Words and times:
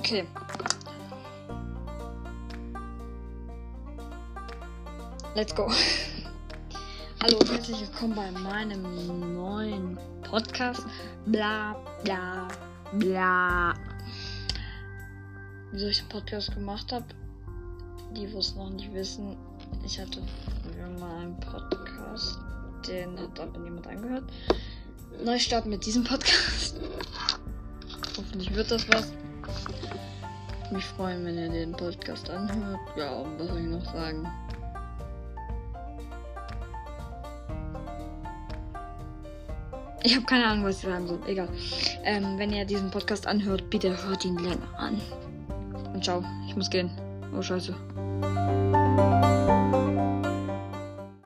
Okay. 0.00 0.24
Let's 5.34 5.54
go. 5.54 5.70
Hallo 7.22 7.36
und 7.36 7.50
herzlich 7.50 7.80
willkommen 7.82 8.14
bei 8.14 8.30
meinem 8.30 9.34
neuen 9.34 9.98
Podcast. 10.22 10.86
Bla 11.26 11.76
bla 12.02 12.48
bla. 12.94 13.74
Wieso 15.70 15.88
ich 15.88 15.98
den 15.98 16.08
Podcast 16.08 16.54
gemacht 16.54 16.90
habe, 16.92 17.04
die 18.16 18.32
wo 18.32 18.38
es 18.38 18.54
noch 18.54 18.70
nicht 18.70 18.90
wissen, 18.94 19.36
ich 19.84 20.00
hatte 20.00 20.22
mal 20.98 21.18
einen 21.18 21.38
Podcast, 21.40 22.38
den 22.88 23.20
hat 23.20 23.38
aber 23.38 23.58
niemand 23.58 23.86
angehört. 23.86 24.32
Neustart 25.22 25.66
mit 25.66 25.84
diesem 25.84 26.04
Podcast. 26.04 26.80
Hoffentlich 28.16 28.54
wird 28.54 28.70
das 28.70 28.88
was. 28.88 29.12
Mich 30.70 30.84
freuen, 30.84 31.24
wenn 31.24 31.36
ihr 31.36 31.48
den 31.48 31.72
Podcast 31.72 32.30
anhört. 32.30 32.78
Ja, 32.96 33.12
und 33.12 33.38
was 33.40 33.48
soll 33.48 33.58
ich 33.58 33.66
noch 33.66 33.84
sagen? 33.92 34.26
Ich 40.02 40.14
habe 40.14 40.24
keine 40.26 40.46
Ahnung, 40.46 40.64
was 40.64 40.76
ich 40.76 40.82
sagen 40.82 41.06
soll. 41.08 41.18
Egal. 41.26 41.48
Ähm, 42.04 42.38
wenn 42.38 42.52
ihr 42.52 42.64
diesen 42.64 42.90
Podcast 42.90 43.26
anhört, 43.26 43.68
bitte 43.68 43.96
hört 44.06 44.24
ihn 44.24 44.38
länger 44.38 44.68
an. 44.78 45.00
Und 45.92 46.04
ciao, 46.04 46.24
ich 46.46 46.54
muss 46.54 46.70
gehen. 46.70 46.90
Oh 47.36 47.42
scheiße. 47.42 47.74